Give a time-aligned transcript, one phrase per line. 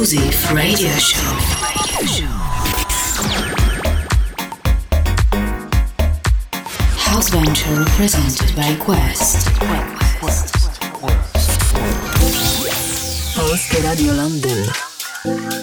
[0.00, 1.18] exclusive radio show.
[6.96, 9.46] House Venture presented by Quest.
[13.34, 14.70] Polskie Radio Londyn.
[15.22, 15.59] showed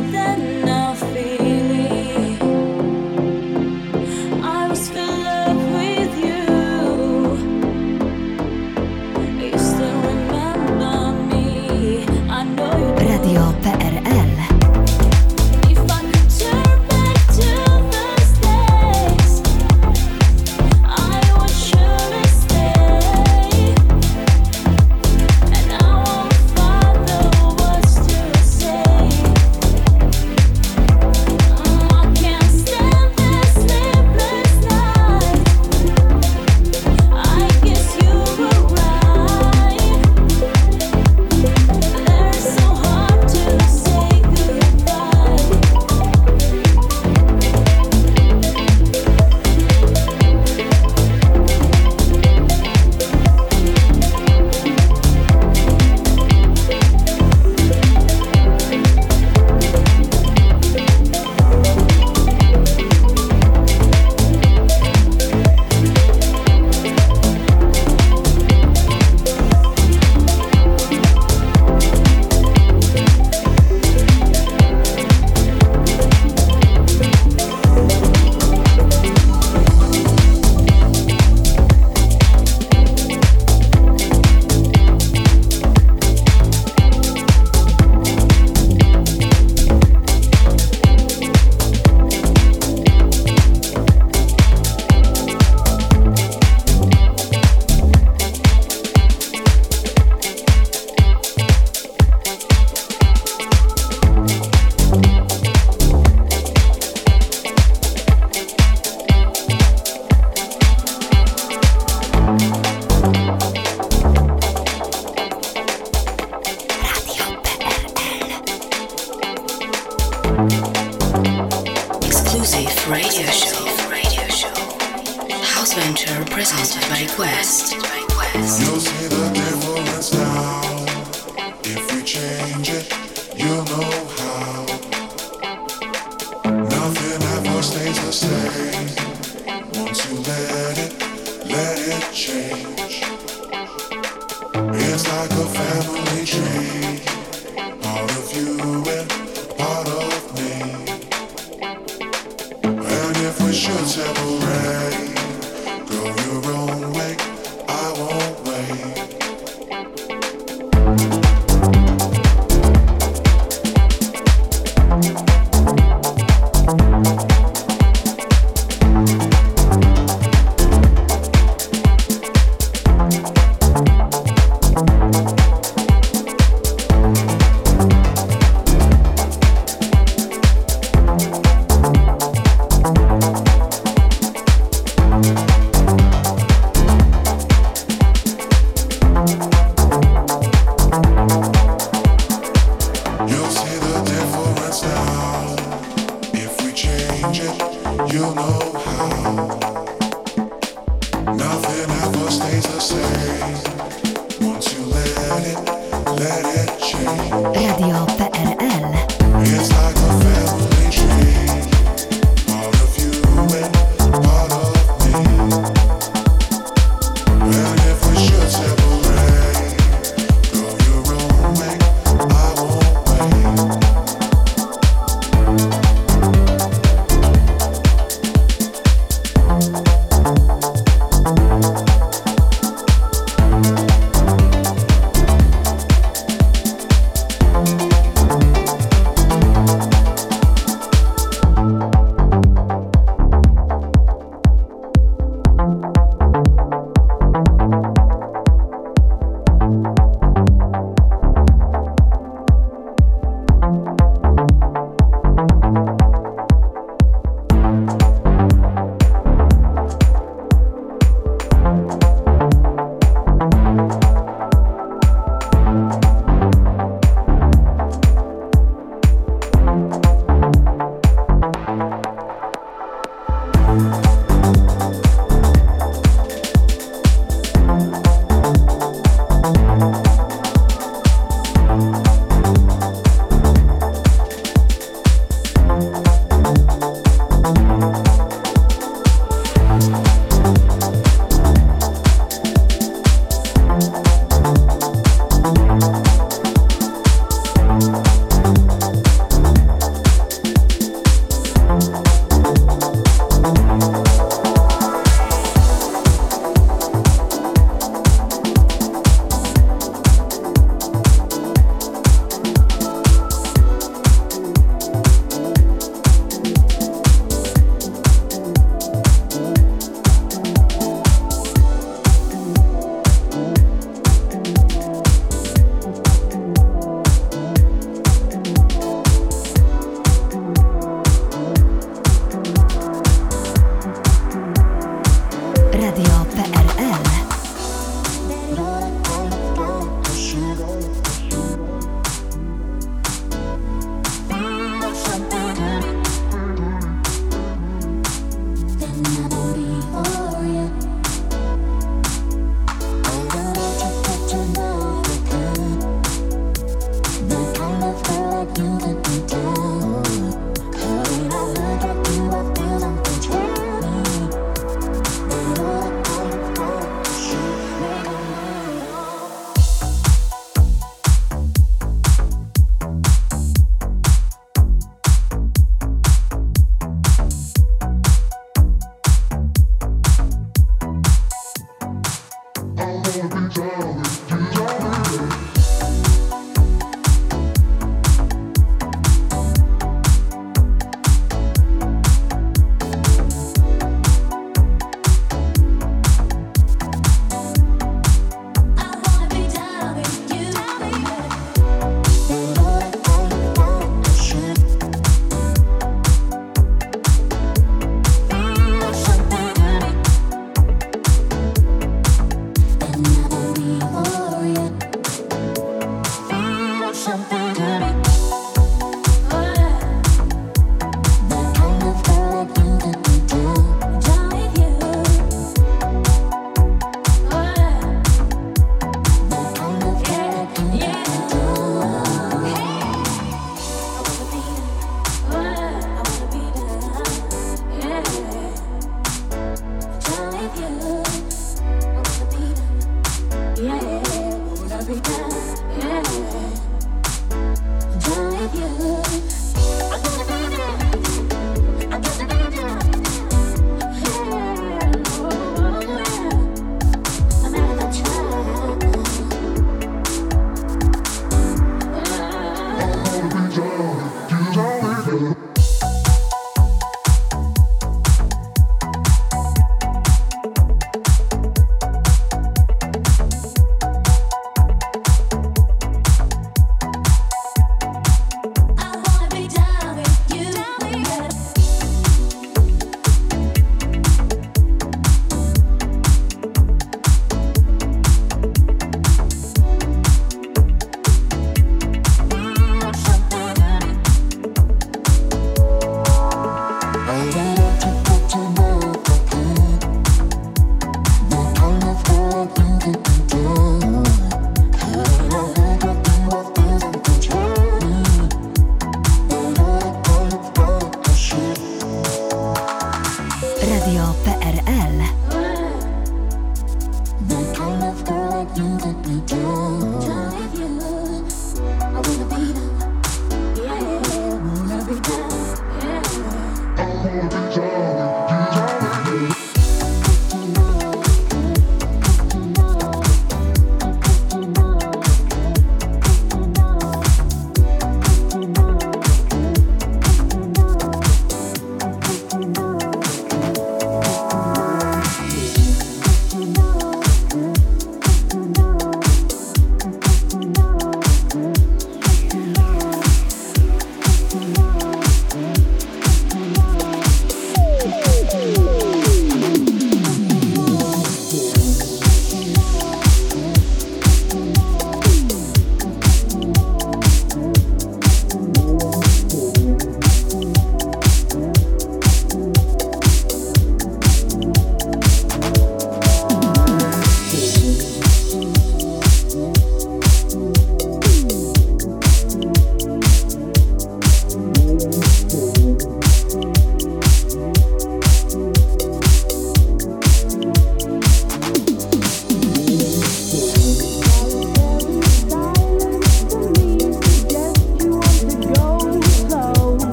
[0.00, 0.57] it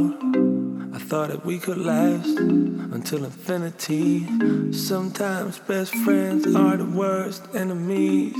[0.00, 4.26] I thought that we could last until infinity.
[4.72, 8.32] Sometimes best friends are the worst enemies.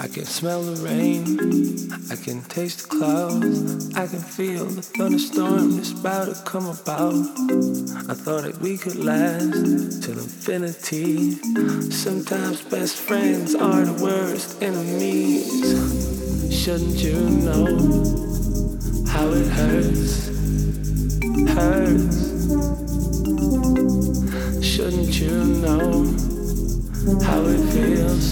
[0.00, 5.76] I can smell the rain, I can taste the clouds, I can feel the thunderstorm
[5.76, 7.14] that's about to come about.
[8.08, 11.32] I thought that we could last till infinity.
[11.90, 15.44] Sometimes best friends are the worst enemies.
[16.50, 18.18] Shouldn't you know?
[19.18, 20.37] how it hurts
[21.58, 22.18] hurts.
[24.64, 26.04] Shouldn't you know
[27.26, 28.26] how it feels,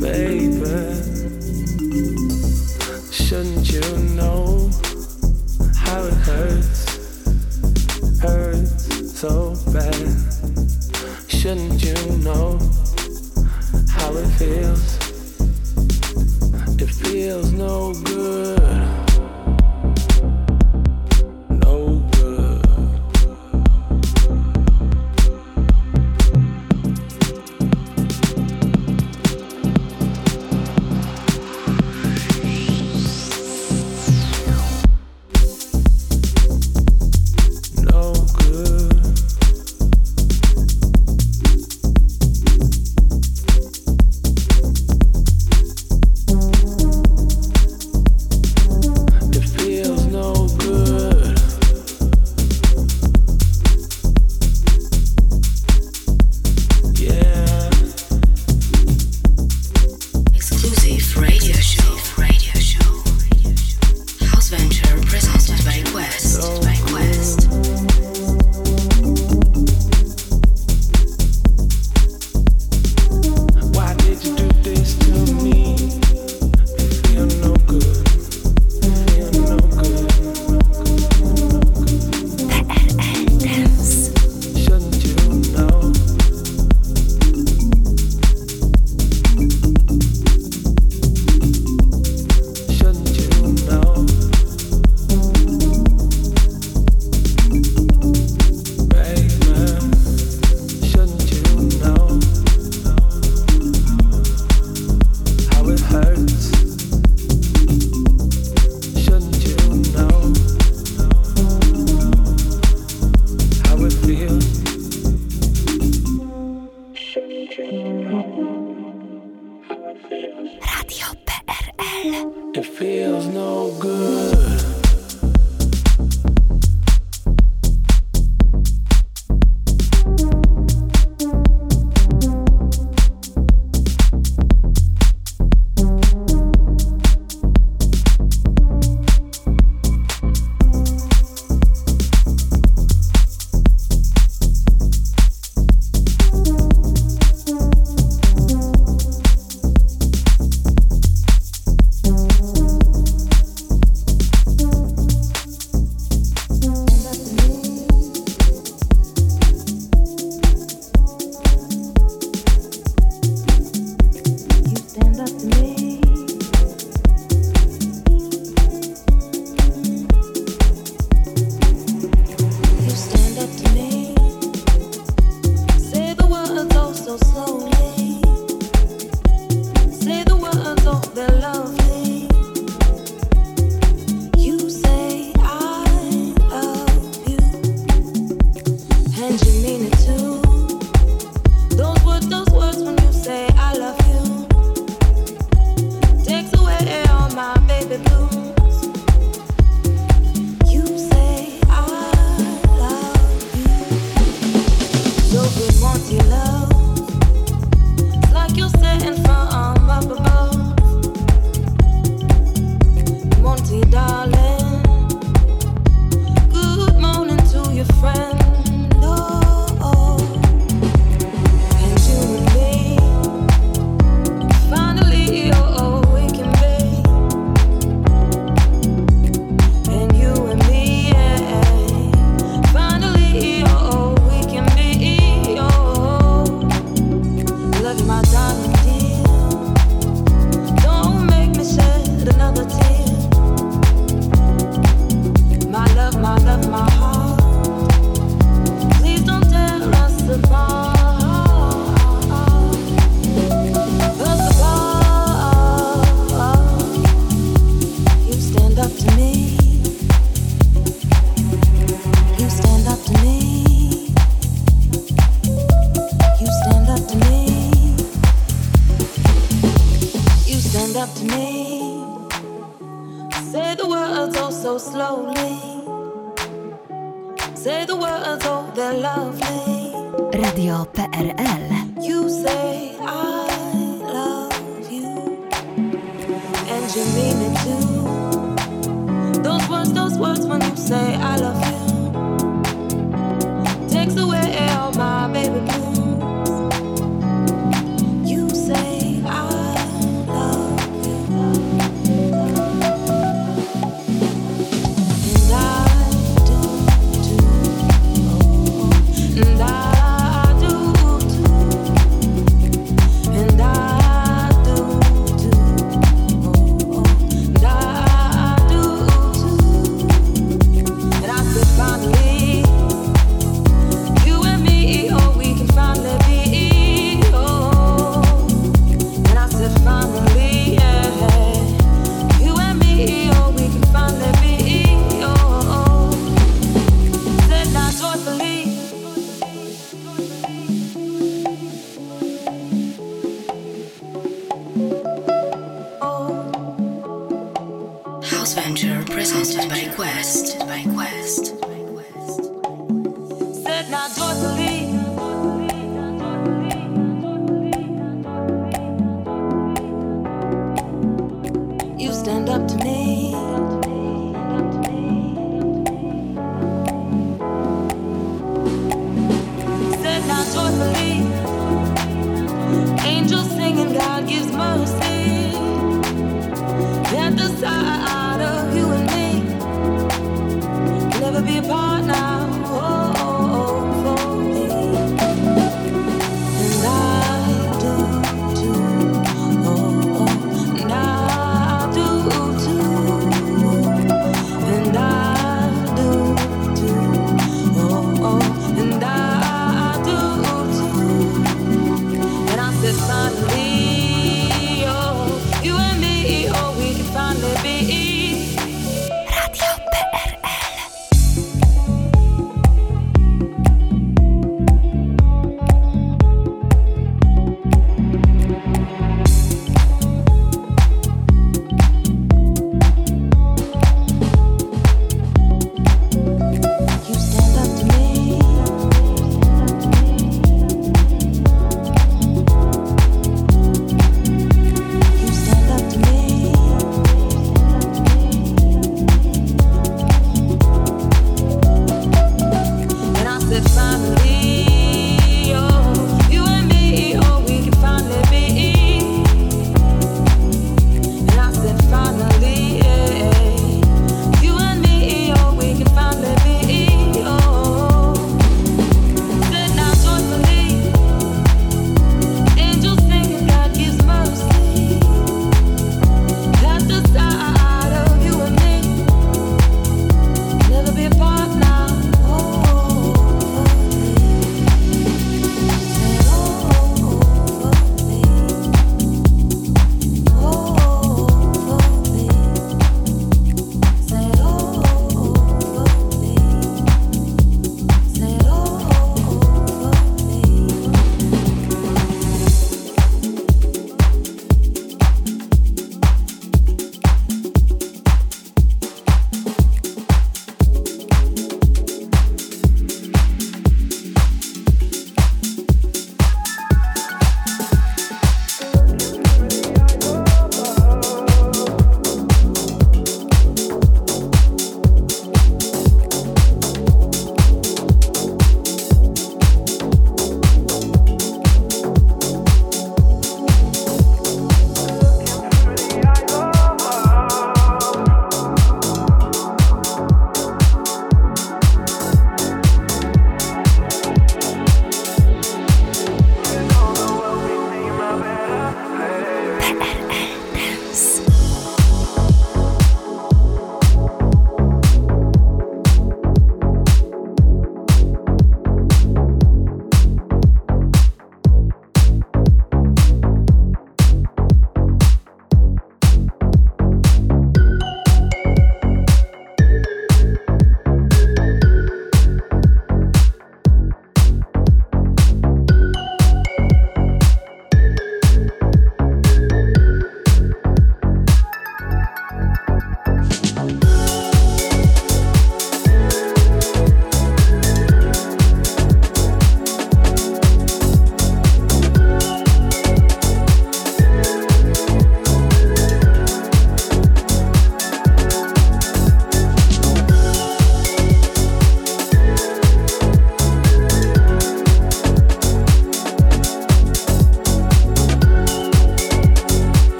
[0.00, 0.78] baby?
[3.10, 3.86] Shouldn't you
[4.18, 4.70] know
[5.84, 6.80] how it hurts,
[8.22, 10.08] hurts so bad?
[11.28, 12.58] Shouldn't you know
[13.90, 14.84] how it feels?
[16.80, 18.07] It feels no good.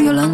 [0.00, 0.29] Radio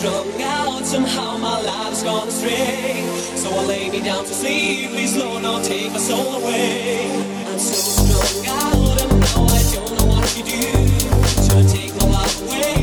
[0.00, 3.04] strung out, somehow my life's gone astray.
[3.36, 7.10] So I lay me down to sleep, please Lord, don't take my soul away.
[7.46, 10.62] I'm so strung out, and now I don't know what to do.
[11.44, 12.79] So I take my life away.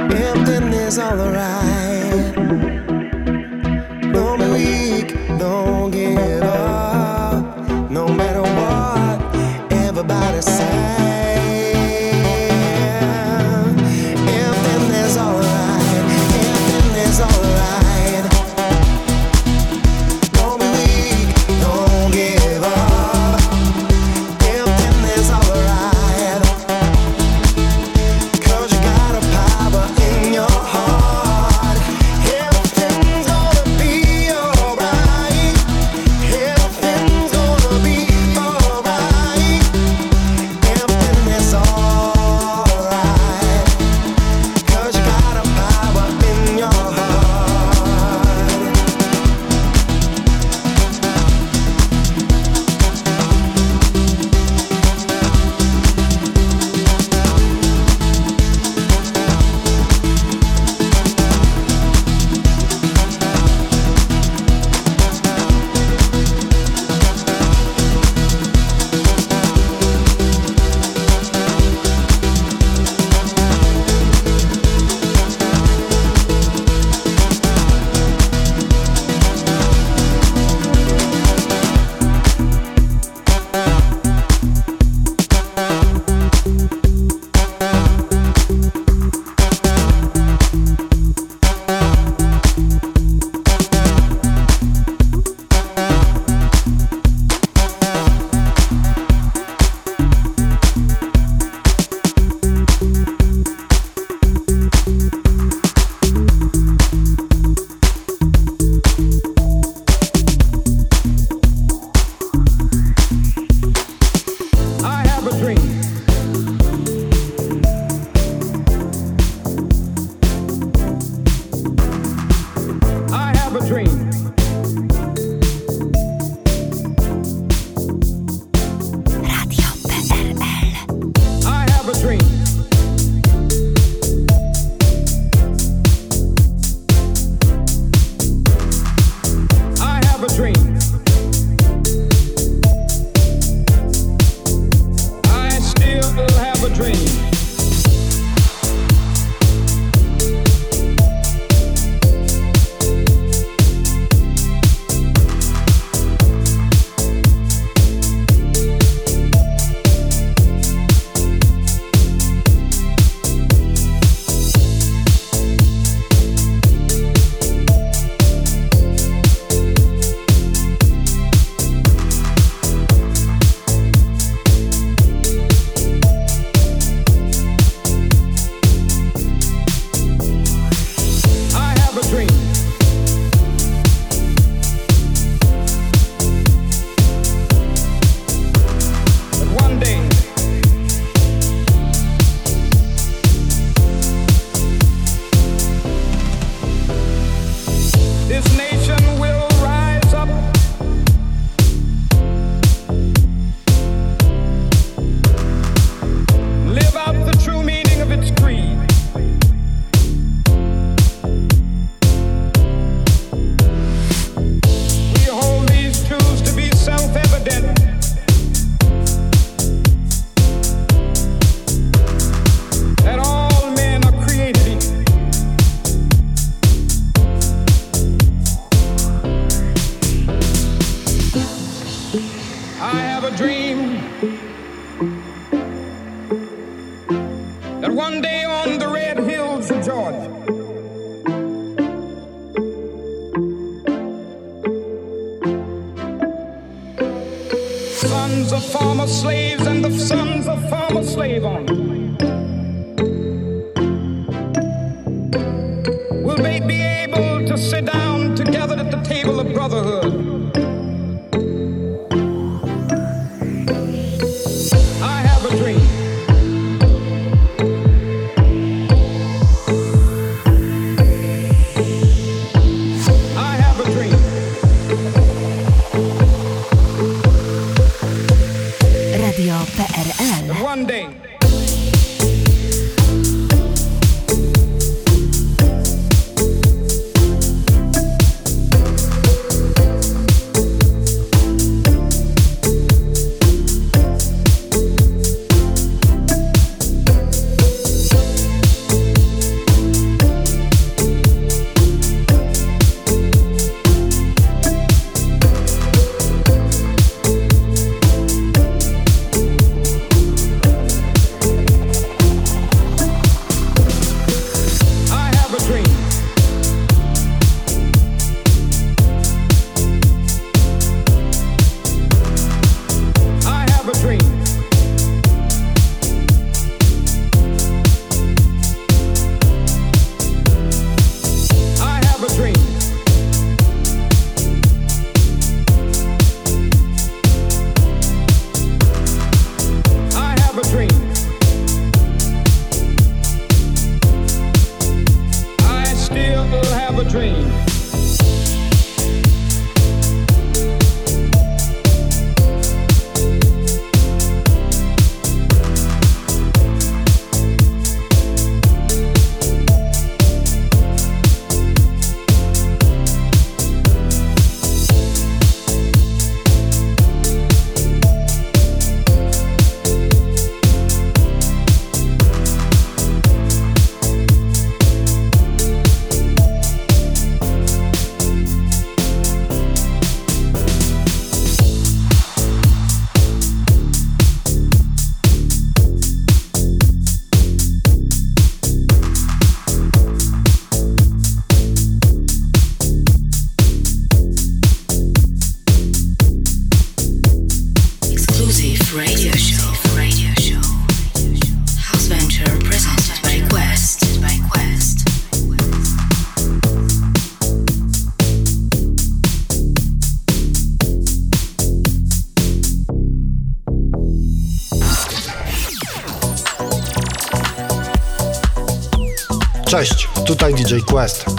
[0.07, 1.76] power in